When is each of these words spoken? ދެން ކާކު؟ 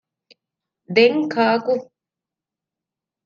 ދެން 0.95 1.21
ކާކު؟ 1.33 1.73